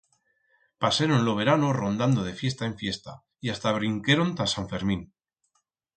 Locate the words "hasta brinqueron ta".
3.51-4.45